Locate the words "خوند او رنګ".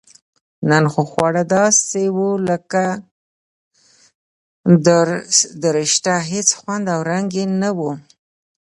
6.59-7.27